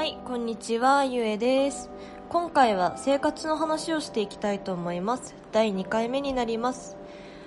[0.00, 1.90] はい、こんにちは、ゆえです。
[2.30, 5.34] 今回は生活の話をしていきたいと思います。
[5.52, 6.96] 第2回目になります。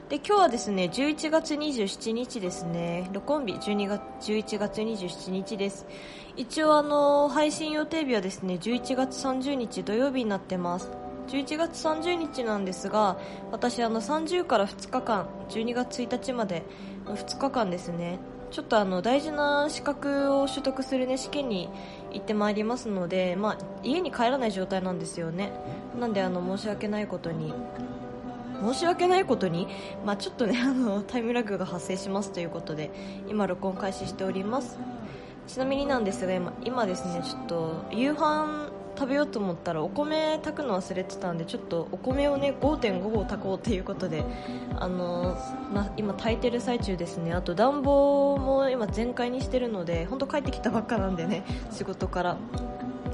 [0.07, 3.09] で、今日はですね、11月27日ですね。
[3.11, 5.87] 録音日12月、11月27日です。
[6.37, 10.91] 一応あの、配信予定日はですね、11月30日土曜日になってます。
[11.33, 13.17] 11月30日なんですが、
[13.51, 16.61] 私あの30から2日間、12月1日まで
[17.05, 18.19] 2日間ですね、
[18.51, 21.69] ちょっとあの大事な資格を取得する、ね、試験に
[22.11, 25.51] 行ってまいりますので、まあ、家に帰らない状態なんですよね。
[25.99, 27.51] なんであの申し訳ないことに
[28.63, 29.67] 申し訳ないことに、
[30.05, 32.91] まあ、ちょっとねあのタイムラグが発生しますということで
[33.27, 34.77] 今録音開始しております。
[35.47, 44.23] ちなみになんですが今今ですねちょっと夕飯食べようと思ったらお米炊くの忘れてたんでちょっとお米をね5.5合炊こうということで
[44.77, 45.37] あの、
[45.73, 47.33] ま、今炊いてる最中ですね。
[47.33, 52.37] あと暖房も今全開にしてるので本当帰ってきたばっかなんでね仕事から。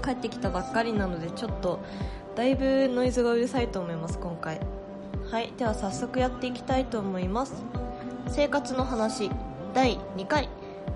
[0.01, 1.79] 帰ってきたばっかりなのでちょっと
[2.35, 4.59] だいぶノイズがうるさいと思います今回。
[5.29, 7.63] はいでは早速やっていきたいと思います。
[8.27, 9.29] 生活の話
[9.73, 10.49] 第2回。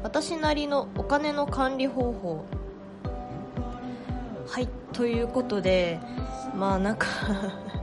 [0.04, 2.46] 私なりのお金の管理方法。
[4.48, 6.00] はいということで
[6.56, 7.08] まあなんか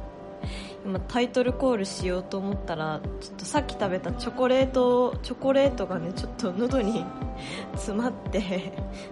[0.84, 7.04] 今タイトルコールしようと思ったらちょっとさっき食べたチョコレートチョコレートがねちょっと喉に
[7.72, 8.40] 詰まって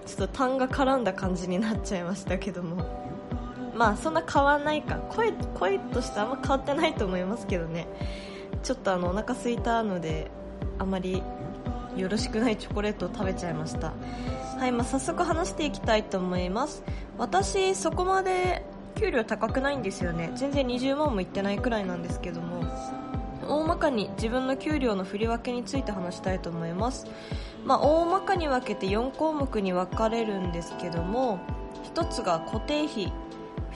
[0.07, 2.85] ちょっと痰が絡んだ感じになっちゃいましたけども。
[3.75, 4.97] まあそんな変わんないか。
[5.09, 7.87] 声声としてあんま変わってないと思いますけどね。
[8.65, 10.33] ちょっとあのお腹空いたので
[10.81, 11.23] あまり
[11.99, 13.93] よろしくないチョコレートを食べちゃいました。
[14.59, 16.83] はい、まあ、早速話していきたいと思います。
[17.19, 18.65] 私そこまで
[18.97, 20.33] 給料高くないんですよね。
[20.35, 22.59] 全然20万もいってないくらいなんですけども。
[23.49, 27.07] 大まかに自分の給料の振り分けについて話したいと思います、
[27.65, 31.41] まあ、大まかに分けて4項目に分かれるんですけども
[31.95, 33.13] 1つが固定費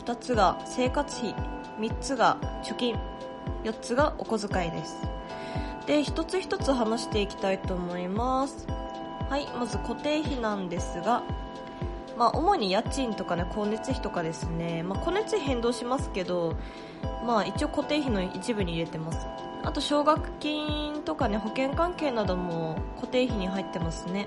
[0.05, 1.35] 2つが生活費
[1.79, 2.97] 3つが貯金
[3.65, 5.12] 4つがお小遣いです。
[5.87, 8.67] で一つ一つ話していきたいと思います。
[9.29, 11.23] はいまず固定費なんですが
[12.17, 16.57] まあ、主に家賃とかね光熱費とかですね、まあ、光熱費変動しますけど、
[17.27, 19.27] まあ、一応固定費の一部に入れてます。
[19.65, 24.27] あと奨学金とかね保険関係なども固定費に入ってますね、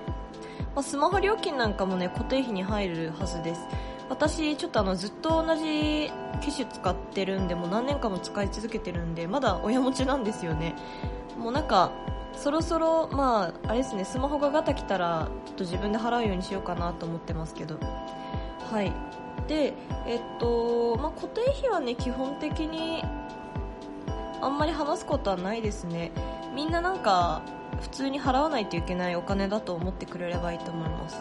[0.74, 3.60] まあ、スマホ料金なんかもね固定費に入るはずです。
[4.08, 10.76] 私ちょっとあのずっと同じ機種使ってるんでもう何年間も使い続けてるんでまだ親持ちなんですよね
[11.36, 11.90] もうなんか
[12.36, 17.78] そろそろ、まあ、あれですね、スマホがガタ来たら、ちょっと自分で払うようにしようかなと思ってますけど。
[18.70, 18.92] はい。
[19.48, 19.72] で、
[20.06, 23.02] えっと、まあ、固定費はね、基本的に、
[24.42, 26.12] あんまり話すことはないですね。
[26.54, 27.42] みんななんか、
[27.80, 31.16] 普通に払わないといけないお金だと思ってくれればいいと思います。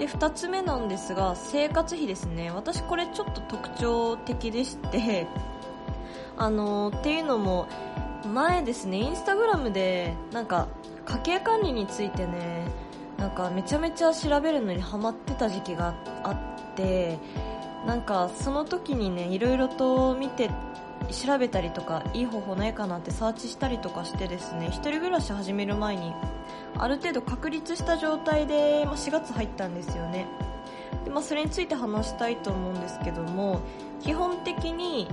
[0.00, 2.50] で、二つ目なんですが、生活費ですね。
[2.50, 5.28] 私これちょっと特徴的でして、
[6.36, 7.68] あの、っていうのも、
[8.26, 10.68] 前ですねインスタグラムでなんか
[11.06, 12.66] 家計管理についてね
[13.16, 17.18] なんかめちゃめちゃ調べるのにハマってた時期があって
[17.86, 20.50] なんかその時にねいろいろと見て
[21.10, 26.12] 調べたりとかいい方法ないかなってサーチしたりとかしてですね一人暮らし始める前に
[26.82, 30.26] ある程度確立した状態で、まあ、4月入ったんですよね。
[31.04, 33.60] で、まあ、それについて話したいと思うんですけども
[34.00, 35.08] 基本的に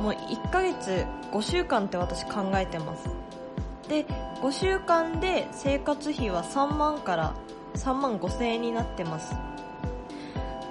[0.00, 3.08] もう1ヶ月5週間って私考えてます。
[3.88, 4.04] で
[4.42, 7.34] 5週間で生活費は3万から
[7.74, 9.34] 3万5千円になってます。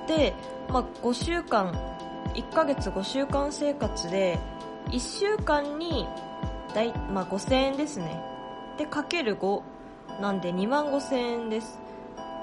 [0.07, 0.33] で、
[0.69, 1.71] まあ、5週間
[2.33, 4.39] 1ヶ月5週間生活で
[4.89, 6.07] 1週間に
[6.73, 8.21] 大、まあ、5千円ですね。
[8.77, 9.61] でかける5
[10.21, 11.79] なんで2万5千円です。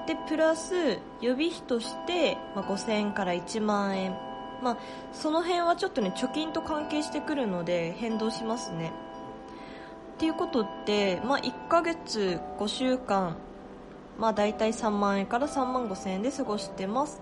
[0.07, 4.15] でプラス予備費として、まあ、5千円から1万円。
[4.61, 4.77] まあ、
[5.11, 8.93] その辺はちょっとね貯金と関係してくるので変動しますね。
[10.15, 13.35] っていうことって、まあ、1ヶ月5週間。
[14.17, 17.21] まあ大体3万円から3万5千円で過ごしてます。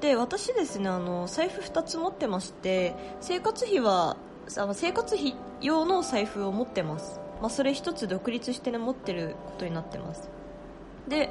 [0.00, 4.16] で私ですねあの財布2つ持ってまして生活費は
[4.56, 10.30] あの生活費用の財布を持ってます、まあ、それ1つ独立してね持ってることになってます。
[11.08, 11.30] で、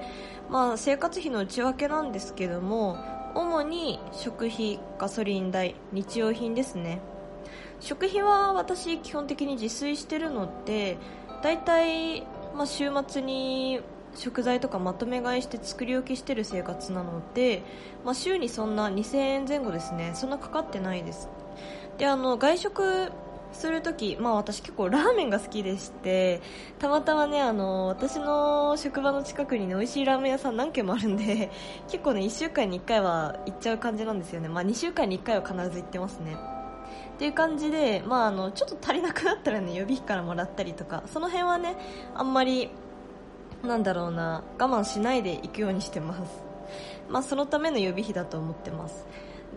[0.49, 2.97] まあ、生活費の内訳なんですけども
[3.35, 6.99] 主に食費、ガソリン代、日用品ですね。
[7.79, 10.97] 食費は私基本的に自炊してるので
[11.41, 12.21] だいたい、
[12.55, 13.79] まあ、週末に
[14.15, 17.63] 食材とかまとめ買いして作り置きしてる生活なので、
[18.03, 20.11] まあ、週にそんな2000円前後ですね。
[20.15, 21.29] そんなかかってないです。
[21.97, 23.11] であの外食
[23.51, 26.41] するとき、まあ私結構ラーメンが好きでして、
[26.77, 31.49] たまたまね、あの、私の職場の近くにね、美味しいラーメン屋さん何軒もあるんで、
[31.89, 34.49] 結構ね、1週間に1回は行っちゃう感じなんですよね。
[34.49, 36.37] まあ2週間に1回は必ず行ってますね。
[37.15, 41.75] っていう感じで、まああの、ちょっと足りなくなったらね、予備費からもらったりとか、その辺はね、
[42.15, 42.69] あんまり、
[43.63, 46.43] なんだろうな、我慢しないで行くようにしてます。
[47.09, 49.05] まあそのための予備費だと思ってます。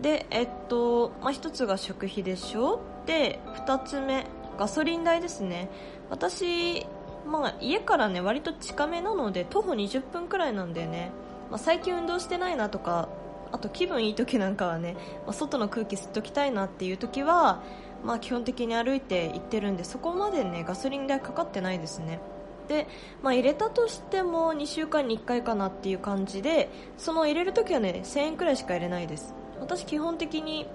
[0.01, 2.79] で、えっと、まあ、1つが食費でしょ？
[3.05, 4.25] で、2つ目、
[4.57, 5.69] ガソリン代ですね。
[6.09, 6.85] 私、
[7.25, 11.11] まあ、家からね、割と近めなので、徒歩20分くらいなんだよね。
[11.49, 13.07] まあ、最近運動してないなとか、
[13.51, 14.95] あと気分いい時なんかはね、
[15.25, 17.61] まあ、外の空気吸っときたいなっていう時は、
[18.03, 22.19] まあ、基本的に歩いて行ってるんで、そこまでね、ガソリン代かかってないですね。
[22.67, 22.87] で、
[23.21, 30.67] まあ、入れたとしても2週間に1回かなっていう感じでその入れるときはね1000円くらいしか入れないです私基本的に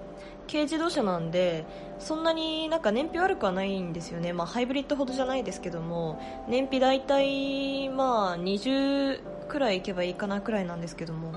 [0.47, 1.65] 軽自動車なんで
[1.99, 11.33] そんなになんか燃費悪くはないんですよね、まあ、ハイブリッドほどじゃないですけども燃費大体まあ20くらいいけばいいかなくらいなんですけども。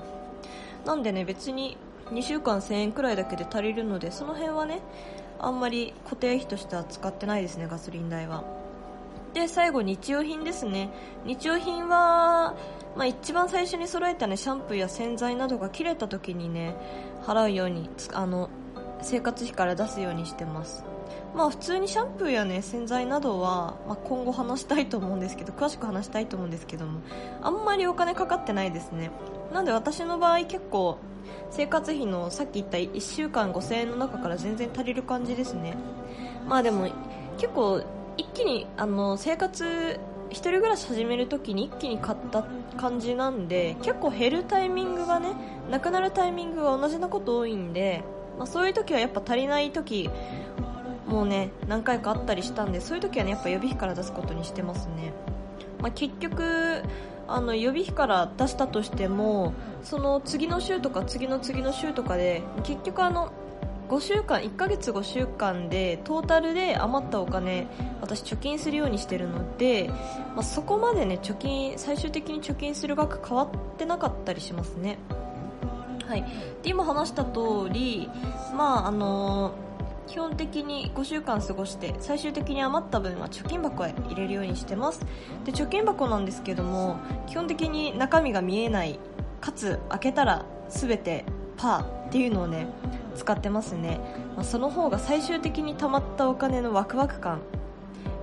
[0.85, 1.77] なんでね別に
[2.11, 4.81] 2週間1000円くらいだけで足りるのでその辺はね
[5.39, 8.43] あんまり固定費としては使ってないですねガソリン代は。
[9.33, 10.89] で最後日用品ですね。
[11.25, 12.55] 日用品は、
[12.95, 16.75] まあ、一番最初に揃えたねシャンプーや洗剤などが切れた時にね
[17.23, 18.49] 払うようにあの
[19.01, 20.85] 生活費から出すようにしてます。
[21.35, 27.01] まあ普通にシャンプーやね洗剤などは、まあ、今後話したいと思うんですけど詳しく話したいと思うんですけども
[27.41, 29.09] あんまりお金かかってないですね。
[29.51, 30.99] なんで私の場合結構
[31.49, 35.75] 生活費のさっき言った1週間5000円の中から全然足りる感じですね。
[36.47, 36.87] まあでも
[37.37, 37.83] 結構
[38.17, 39.99] 一気にあの生活
[40.29, 42.43] 一人暮らし始めるときに一気に買った
[42.77, 45.29] 感じなんで結構減るタイミングがね
[45.69, 48.03] なくなるタイミングが同じなこと多いんで、
[48.37, 50.09] まあ、そういう時はやっぱ足りない時
[51.07, 55.13] もうね何回かあったりしたんでそういう時はねやっぱ予備費から出すことにしてますね、
[55.79, 56.81] まあ、結局
[57.27, 63.31] あの予備費から出したとしてもその次の週とか次の次の週とかで結局あの
[63.93, 67.67] 5週間1ヶ月5週間でトータルで余ったお金
[68.01, 69.91] 私貯金するようにしてるので、
[70.33, 74.97] まあ、そこまでね貯金最終的に貯金する額変わってなかったりしますね。
[76.07, 76.23] はい。
[76.63, 78.09] で今話した通り
[78.57, 79.63] まああのー
[80.05, 84.99] 基本的に5週間過ごして最終的に余った分は貯金箱へ入れるようにしてます。
[85.45, 88.99] で貯金箱なんですけども基本的に中身が見えない
[89.39, 91.25] かつ開けたら全て
[91.63, 92.67] パーっていうのをね
[93.15, 94.01] 使ってますね、
[94.35, 97.39] まあ、その方が最終的に貯まったお金のワクワク感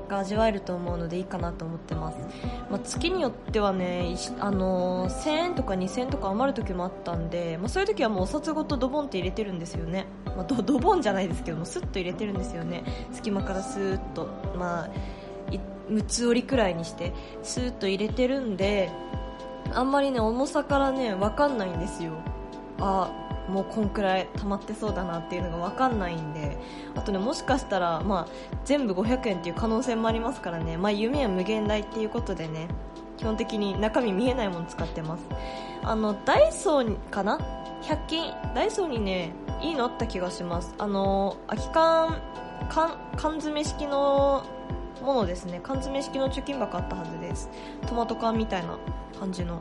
[0.09, 2.19] が味わえると思うのでいいかなと思ってます、
[2.71, 12.85] まあ、月によってはね、あのー、1000円とか2000円とか余る時もあったんで、まあ、そういう時はもうお札ごとドボンって入れてるんですよね、まあ、ド ドボンじゃないですけどもスッと入れてるんですよね。
[13.13, 14.29] 隙間からスーッと
[14.59, 14.89] まあ
[15.89, 17.13] 6つ折りくらいにして
[17.43, 18.91] スーッと入れてるんで
[19.73, 22.13] あんまりね重さからね分かんないんですよ。
[22.81, 23.20] あ
[23.51, 26.59] もうこんくらい溜まってそうだなっていうのが分かんないんで
[26.95, 32.69] あとねもしかしたら、まあ、全部500円っていう可能性もありますからね、まあ、夢は無限大っていうことでね
[33.21, 35.25] 基本的に中身見えないもの使ってます。
[35.83, 37.39] あのダイソーかな
[37.83, 38.33] ？100均？
[38.55, 40.75] ダイソーにねいいのあった気がします。
[40.79, 42.23] あの空き缶
[42.71, 44.43] 缶缶詰式の
[45.03, 45.61] ものですね。
[45.63, 47.51] 缶詰式の貯金箱あったはずです。
[47.87, 48.79] トマト缶みたいな
[49.19, 49.61] 感じの。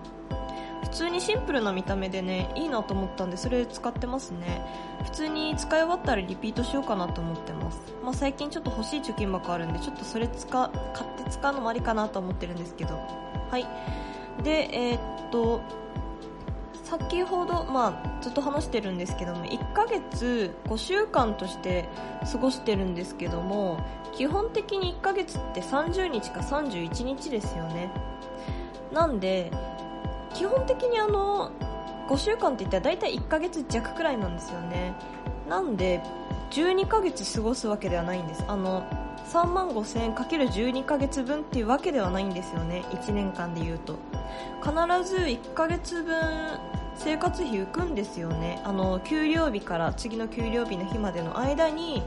[0.84, 4.66] 普通にシンプルな見た目でねいいなと思ったんでそれ使ってますね。
[5.04, 12.96] 普通に使い終わったらリピートしようかなと思ってます、まあ、最近ちょっと欲しい貯金箱あるんでちょっとそれ使買って使うのもありかなと思ってるんですけど。
[13.50, 13.66] はい。
[14.44, 15.62] でえー、っと
[16.90, 21.88] 先ほど、まあ、ずっと話してるんですけども1ヶ月5週間として
[22.32, 27.92] 過ごしてるんですけども基本的に1ヶ月って30日か31日ですよね。
[28.92, 29.52] なんで
[30.34, 31.52] 基本的にあの
[32.10, 34.94] 5週間って言ったら大体1ヶ月弱くらいなんですよね。
[35.48, 36.02] なんで
[36.52, 38.44] 12ヶ月過ごすわけではないんです。
[38.48, 38.84] あの
[39.32, 42.84] 3万5000円かける12ヶ月分っていうわけではないんですよね。
[42.90, 43.96] 1年間で言うと。
[44.62, 44.74] 必
[45.08, 46.16] ず1ヶ月分
[46.96, 48.62] 生活費浮くんですよね。
[48.64, 52.04] あの給料日から次の給料日の日までの間に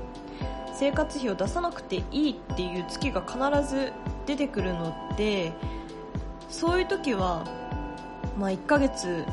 [0.74, 3.38] 生活費を出さなくていいっていう月が必
[3.68, 3.92] ず
[4.26, 5.52] 出てくるので
[6.48, 7.44] そういう時は
[8.38, 9.24] まあ、1ヶ月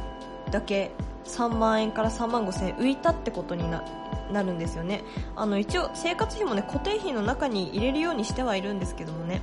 [0.52, 0.92] だけ
[1.26, 3.84] 3万円から3万5千円浮いたってことにな
[4.32, 5.04] なるんですよね。
[5.36, 9.42] あの一応生活費もね固定費の中に入れるようにしてはいるんですけどもね。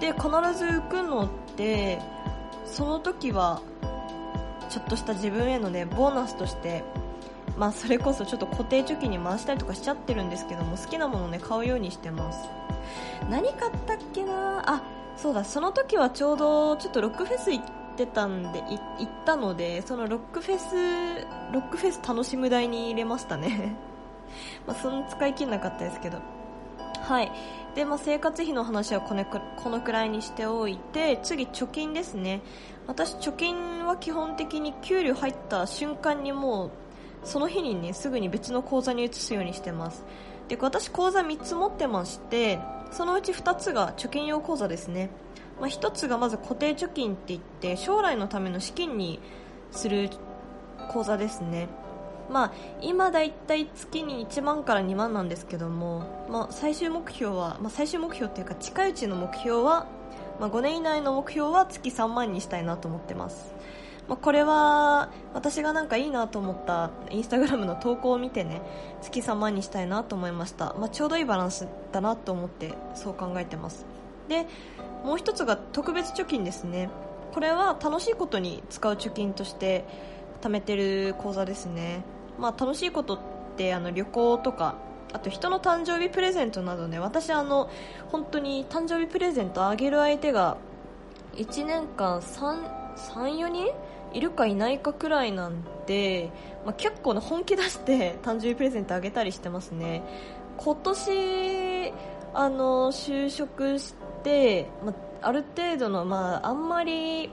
[0.00, 0.22] で必
[0.56, 2.00] ず浮くのって
[2.64, 3.60] その時は
[4.68, 6.84] ちょっとした自分へのねボーナスとして
[7.58, 12.48] まあ、それこそちょっと固定貯金に回したりとかしちゃってるんですけども好きなものね買うようにしてます。
[13.28, 14.62] 何買ったっけな？
[14.64, 14.82] あ
[15.16, 17.60] そうだその時はちょうどちょっとロックフェス行
[18.04, 23.74] ってたんで行ったのでそのロックフェスロックフェス楽しむ台に入れましたね。
[24.66, 26.18] まあその使い切んなかったですけど。
[27.00, 27.32] はい。
[27.74, 32.40] で、まあ、生活費の話はこのくこのくらいにしておいて次貯金ですね。
[32.86, 36.70] 私貯金は基本的に給料入った瞬間にもう
[37.24, 40.04] その日にねすぐに別の口座に移すようにしてます。
[40.48, 45.10] で私口座3つ持ってましてそのうち2つが貯金用口座ですね、
[45.60, 49.20] まあ、1つがまず固定貯金って言って将来のための資金に
[49.72, 50.10] する
[50.88, 51.68] 口座ですね。
[52.30, 59.86] まあ、今だいたい月に1万から2万なんですけども、まあ、最終目標は、まあ、最終目標っていうか近いうちの目標は、
[60.38, 63.54] まあ、5年以内の目標は月3万にしたいなと思ってます。
[64.08, 68.62] まあ、これは私がなんかいいなと思ったインスタグラムの投稿を見てね
[69.02, 73.97] 月3万にしたいなと思いました、まあ、ちょうどいいバランスだなと思ってそう考えてます。
[74.28, 74.46] で
[75.04, 76.90] もう一つが特別貯金ですね。
[77.32, 79.84] これは楽しいことに使う貯金として
[80.40, 82.02] 貯めてる口座ですね、
[82.38, 83.18] まあ、楽しいことっ
[83.56, 84.76] てあの旅行とか
[85.12, 86.98] あと人の誕生日プレゼントなどね。
[86.98, 87.70] 私あの
[88.10, 90.56] 本当に誕生日プレゼントあげる相手が
[91.36, 93.72] 1年間34人？
[94.12, 96.30] いるかいないかくらいなんで、
[96.64, 100.02] まあ、結構な本気出して誕生日プレゼントあげたりしてますね。
[100.56, 101.92] 今年
[102.34, 103.94] あの就職し、
[104.84, 107.30] まあ、ある程度の、まあ、あんまり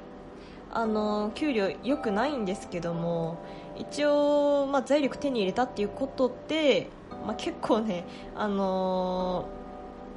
[0.71, 3.37] あの給料良くないんですけども
[3.77, 6.89] 一応、まあ、財力手に入れたっていうことで、
[7.25, 8.03] まあ、結構ね
[8.35, 9.47] あの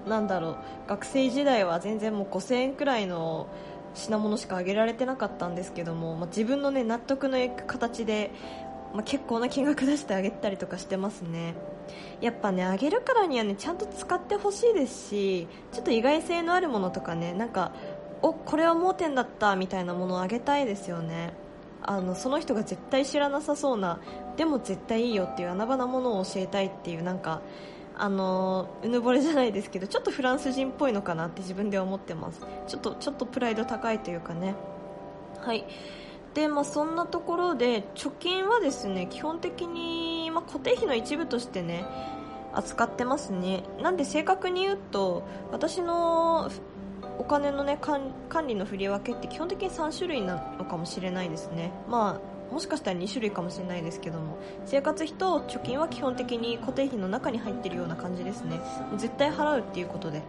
[0.09, 0.57] なんだろう
[0.89, 3.47] 学生時代は全然もう5000円くらいの
[3.95, 8.31] 品物しかあげられてなかったんですけども、まあ、自分の、ね、納得のいく形で、
[8.95, 11.55] まあ、結構な金額出してあげたりとかしてますね。
[12.21, 17.73] やっぱねあげるからにはねちゃんと使ってほしいですしちょっと意外性のあるものとかねなんか
[18.23, 21.33] おこれは盲点だったみたいなものをあげたいですよね。
[21.81, 24.01] あのその人が絶対知らなさそうな
[24.37, 27.41] でも絶対いいよっていう穴場なものを教えたいっていうなんか
[27.97, 32.41] あのうぬぼれじゃないですけどちょっとフランス人っぽいのかなって自分では思ってます。
[32.67, 34.55] ちょっとちょっとプライド高いというかね。
[35.41, 35.65] はい。
[36.39, 41.85] でまあ、そんなところで貯金はですね基本的に、まあ、固定費の一部としてね
[42.55, 43.65] 扱ってますね。
[43.83, 46.49] なんで正確に言うと私の
[47.19, 48.13] お金のね管
[48.47, 51.73] 理の振り分けって基本的に3種類なのかもしれないですね。
[51.89, 58.61] まあもしかしたら2種類かもしれないですけども生活費と貯金は基本的に固定費の中に入ってるような感じですね。
[58.97, 60.23] 絶対払うっていうことで。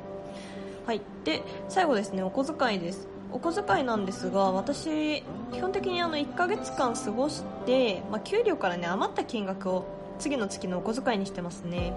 [0.88, 1.02] はい。
[1.24, 3.19] で最後ですねお小遣いです。
[3.32, 9.86] お小遣いなんですが私基本的にあの1ヶ月間過ごして、まあ、給料からね余った金額を
[10.20, 11.94] 次の月のお小遣いにしてますね。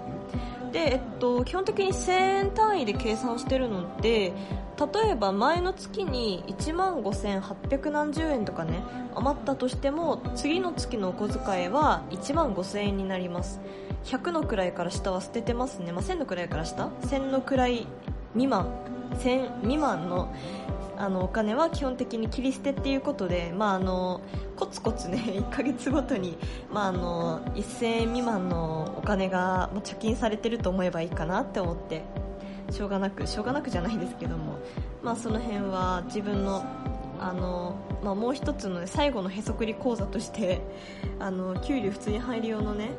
[0.71, 4.33] で、えっと、基本的に1000円単位で計算してるので
[5.03, 8.81] 例えば前の月に1万5800何十円とかね
[9.13, 13.59] 余ったとしても次の月のお小遣いは1万5000円になります。
[14.05, 17.87] 100の位から下は捨ててますね、まあ、1000の位から下？1000の位
[18.33, 18.67] 未満。
[19.19, 20.33] 1000未満の
[21.03, 24.21] あのお金は基本的に切り捨てっていうことで、まあ、あの
[24.55, 26.37] コツコツね 1ヶ月ごとに、
[26.71, 32.03] まあ、あの1000円未満のお金が、貯金されてると思えばいいかなって思って
[32.71, 34.59] しょうがなくしょうがなくじゃないですけども、
[35.03, 36.63] まあ、その辺は自分の
[37.19, 40.61] あの、まあ、もう一つの、最後のへそくり講座として
[41.19, 42.91] あの給料普通に入る用のね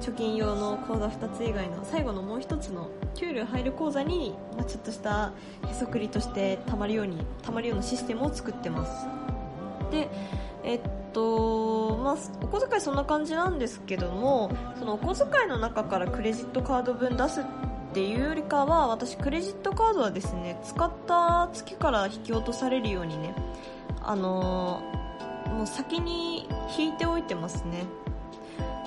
[0.00, 5.32] 貯金用の口座2つ以外の最後のもう一つの給料入る口座に、まあ、ちょっとした
[5.68, 9.06] へそくりとしてたまるようにたまるようなシステムを作ってます。
[9.90, 10.08] で
[10.64, 10.80] えっ
[11.12, 17.44] とまあ、お小遣いそんな感じなんですけどもそのお小遣いの中からクレジットカード分出すっ
[17.94, 23.34] ていうよりかは私クレジットカードはですね使った月から引き落とされるようにね
[24.02, 27.86] あのー、もう先に引いておいてますね。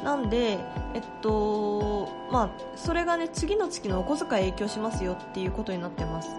[0.03, 0.60] なんで
[0.94, 6.29] えっとまあそれがね次の月のお小遣い影響しますよっていうことになってます。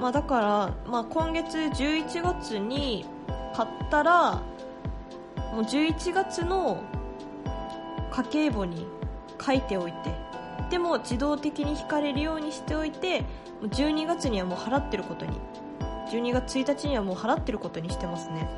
[0.00, 3.04] まあだから、まあ、今月11月に
[3.54, 4.42] 買ったら
[5.52, 6.82] もう11月の
[8.10, 8.86] 家計簿に
[9.44, 10.14] 書いておいて
[10.70, 13.24] でも自動的に引かれるようにしておいて
[13.62, 15.38] 12月にはもう払ってることに
[16.10, 18.48] 12月1日にはもう払ってることにしてますね。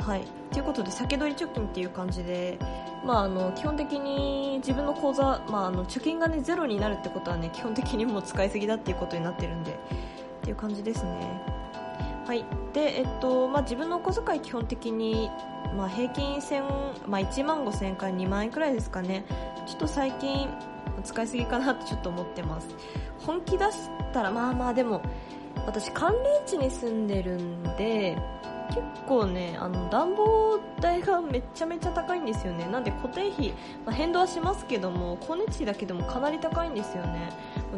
[0.00, 0.24] はい。
[0.52, 2.58] ということで先取り貯金っていう感じで、
[3.06, 9.76] まあ、あの基本的に自分の口座、まあ、あの貯金が、ね、ゼロになるってことは、ね、基本的にもう使いすぎだっていうことになってるんでっ
[10.42, 11.40] ていう感じですね。
[12.26, 12.44] はい。
[12.72, 15.30] でえっとまあ、自分のお小遣い基本的に、
[15.76, 19.24] まあ、平均1000、まあ、1万5000円から2万円くらいですかね。
[19.66, 20.48] ちょっと最近
[21.04, 22.68] 使いすぎかなってちょっと思ってます。
[23.20, 25.00] 本気出したらまあまあでも
[25.64, 28.18] 私寒冷地に住んでるんで
[28.68, 32.66] 結構ねあの暖房代がめちゃめちゃ高いんですよね。
[32.66, 33.50] なんで固定費、
[33.84, 37.30] まあ、変動はしますけども光熱費だけでもかなり高いんですよね。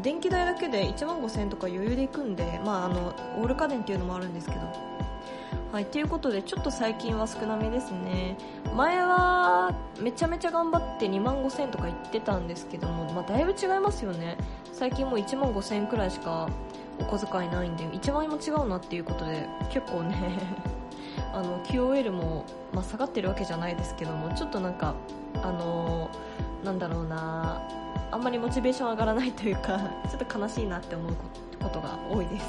[0.02, 4.60] 電気代だけで1万5000円とか余裕でいくんで、まあ、あのオール家電っていうのもあるんですけど。
[5.72, 8.38] はい、ということでちょっと最近は少なめですね。
[8.74, 14.38] 前はめちゃめちゃ頑張って2万5000円とか言ってたんですけども、まあ、だいぶ違いますよね。
[14.72, 16.48] 最近もう1万5000円くらいしか
[17.00, 20.38] お小遣いないんで1万円も違うなっていうことで結構ね
[21.38, 24.96] あの QOL も、まあ、下がってるわけじゃないですけどもちょっとなんか
[25.34, 27.62] あのー、なんだろうな
[28.10, 29.78] あんまりモチベーション上がらないというか
[30.10, 31.16] ちょっと悲しいなって思う
[31.62, 32.44] ことが多いです。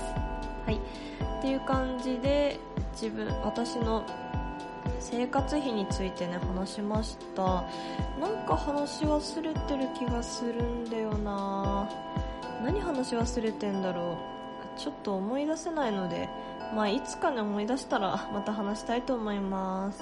[0.65, 0.75] はい。
[0.75, 2.60] っていう感じで
[2.93, 4.03] 自分私の
[5.00, 7.43] 生活費についてね話しました。
[8.19, 11.88] なんか話忘れてる気がするんだよな。
[12.63, 14.79] 何話忘れてんだろう。
[14.79, 16.29] ちょっと思い出せないので
[16.75, 20.01] まあ、いつかね思い出したらまた話したいと思います。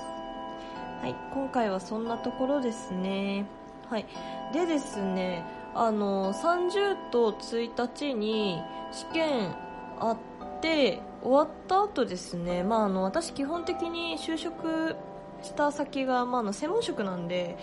[1.02, 3.46] はい今回はそんなところですね。
[3.90, 4.06] はい
[4.54, 5.44] でですね
[5.74, 9.56] あの30と1日に試験
[10.00, 14.96] あって終わった後ですねまああの私基本的に就職
[15.44, 17.58] した先が、まあ、の専門職なんで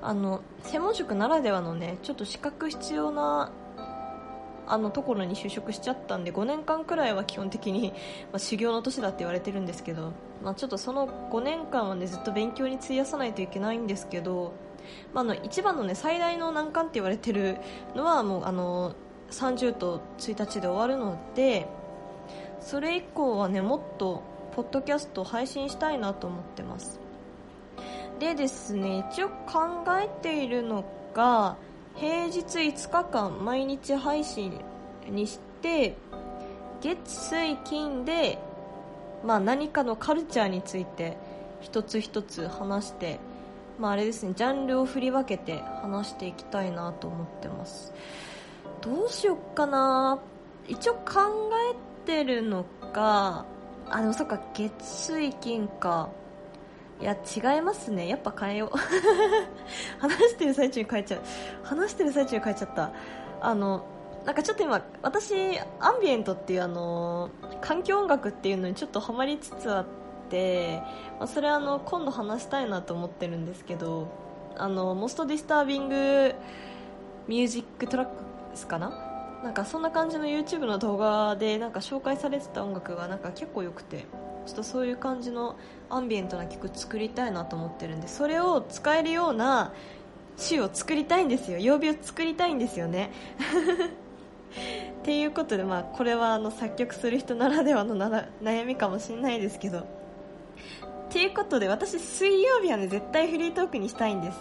[0.00, 3.50] あの専門職ならではのねちょっと資格必要な
[4.66, 7.92] あのところに就職しちゃったんで5年間くらいは基本的に、
[8.32, 14.52] まあ、修行の年だって言われてるんですけど、まあ、ちょっとその5年間は、ね、ずっと勉強に費やさないといけないんですけど、
[15.14, 17.56] まあ、の一番の、ね、最大の難関って言われてる
[17.94, 18.94] のはもうあの
[19.30, 21.66] 30と1日で終わるので
[22.60, 24.22] それ以降はねもっと
[24.54, 26.98] ポッドキャストを配信したいなと思ってます。
[28.18, 31.56] でですね一応考えているのが
[31.98, 34.60] 平日5日間毎日配信
[35.08, 35.96] にして
[36.80, 38.38] 月水金で、
[39.24, 41.16] まあ、何かのカルチャーについて
[41.60, 43.18] 一つ一つ話して、
[43.78, 47.92] まあ、あれですねジャンルを振り分けて話していきたいなと思ってます。
[48.82, 50.18] どうしよっかな。
[50.68, 53.46] 一応考えてるのか
[53.88, 56.10] あでもそっか月水金か。
[57.00, 58.08] いや違いますね。
[58.08, 58.78] やっぱ変えよう。
[60.00, 61.20] 話してる最中に変えちゃう。
[61.62, 62.90] 話してる最中に変えちゃった。
[63.40, 63.84] あの
[64.24, 65.34] なんかちょっと今私
[65.78, 67.30] アンビエントっていうあの
[67.60, 69.84] 環境音楽っていうのにちょっとハマりつつあっ
[70.30, 70.82] て、
[71.18, 74.08] まあ、それはあの今度話したいなと思ってるんですけど
[74.56, 76.34] あの most disturbing
[77.28, 78.12] music track
[78.50, 78.90] ですかな？
[79.44, 84.06] なんかそんな感じの YouTube の動画でなんか紹介されてた音楽がなんか結構良くて。
[84.46, 85.56] ちょっとそういう感じの
[85.90, 89.72] アンビエントな曲作りたいなと思ってるんでそれを使えるような
[90.36, 91.58] 詞を作りたいんですよ。
[91.58, 93.10] 曜日を作りたいんですよね。
[95.02, 97.96] っていうことで、まあ、これはあの作曲する人ならではの
[98.42, 99.80] 悩みかもしれないですけど。
[99.80, 99.84] っ
[101.08, 104.38] ていうことで私水曜日はね絶対フリートークにしたいんです。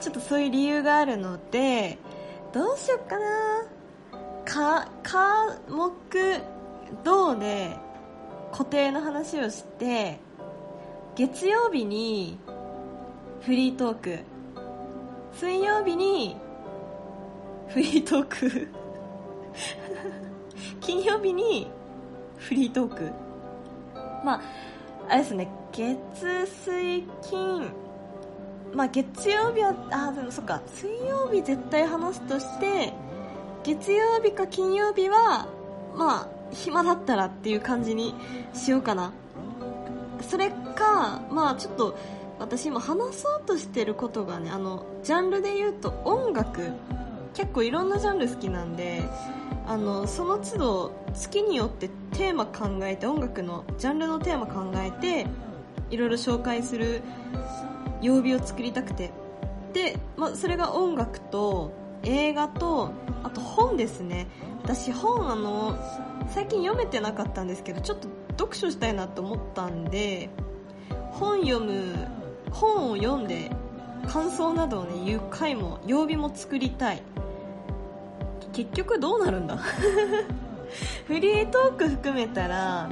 [0.00, 1.96] ちょっとそういう理由があるので
[2.52, 3.64] どうしよっかな。
[4.44, 5.92] か科目
[7.04, 7.76] 銅で
[8.52, 10.20] 固定の話をして
[11.16, 12.38] 月曜日に
[13.40, 14.18] フリートーク。
[15.32, 16.36] 水曜日に
[17.68, 18.68] フリートーク。
[20.80, 21.70] 金曜日に
[22.36, 23.10] フリートーク。
[24.22, 24.40] まあ
[25.08, 25.48] あれですね。
[25.72, 27.72] 月水金。
[28.74, 30.60] まあ月曜日はあでもそっか。
[30.66, 32.92] 水曜日絶対話すとして
[33.64, 35.46] 月曜日か金曜日は
[35.94, 38.14] まあ暇だったらっていう感じに
[38.54, 39.12] しようかな。
[40.20, 41.98] それかまあちょっと
[42.38, 46.72] 私今話そうとしてることがねあのジャンルで言うと音楽。
[47.34, 49.02] 結構いろんなジャンル好きなんで
[49.66, 55.26] あのその都度月によってテーマ考えて音楽のジャンルのテーマ考えて
[55.88, 57.00] いろいろ紹介する
[58.02, 59.10] 曜日を作りたくて。
[59.72, 61.72] で、まあ、それが音楽と
[62.04, 64.26] 映画とあと本ですね。
[64.62, 65.76] 私本あの
[66.28, 70.30] 最近読めてなかったんですけどちょっと読書したいなと思ったんで
[71.10, 72.08] 本読む
[72.50, 73.50] 本を読んで
[74.08, 77.02] 感想などをね言う回も曜日も作りたい。
[78.52, 79.56] 結局どうなるんだ？
[81.06, 82.88] フリートーク含めたら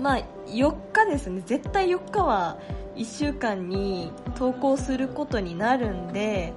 [0.00, 1.42] まあ4日ですね。
[1.46, 2.56] 絶対4日は
[2.96, 6.52] 1週間に投稿することになるんで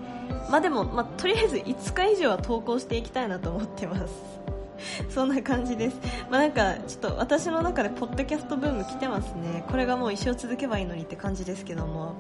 [0.49, 4.39] まあでも、まあ、とりあえず5日以上は投稿していきたいなと思ってます
[5.09, 5.99] そんな感じです。
[6.29, 9.63] まあなんか、ちょっと私の中でポッドキャストブーム来てますね。
[9.69, 12.13] これがもう一生続けばいいのにって感じですけども。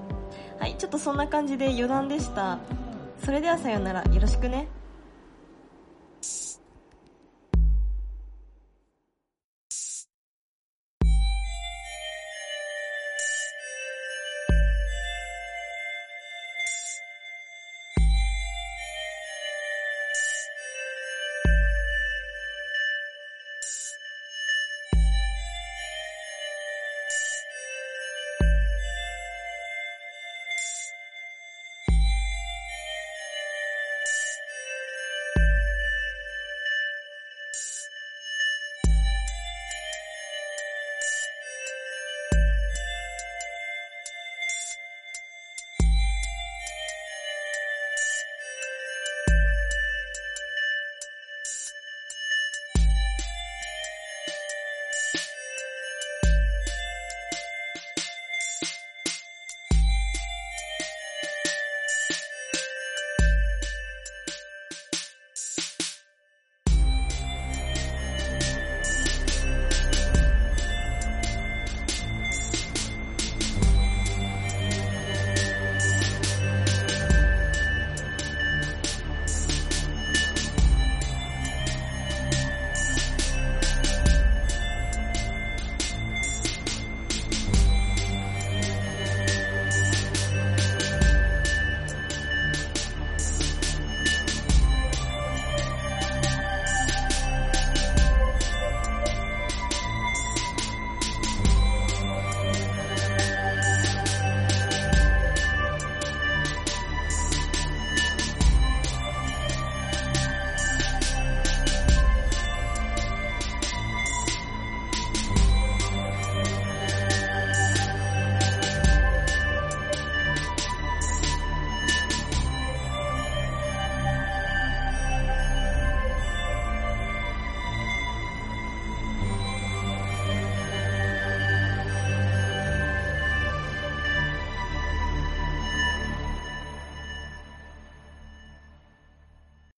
[0.59, 2.59] はい、ちょっとそんな感じで余談でした。
[3.23, 4.03] それではさようなら。
[4.03, 4.67] よろしくね。